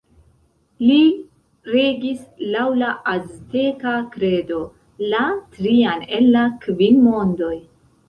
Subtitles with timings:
[0.85, 0.95] Li
[1.75, 2.23] regis,
[2.55, 4.61] laŭ la azteka kredo,
[5.15, 5.23] la
[5.55, 7.57] trian el la kvin mondoj.